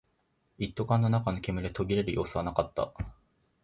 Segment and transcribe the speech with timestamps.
[0.57, 2.91] 一斗缶の中の煙は途切れる様子はなかった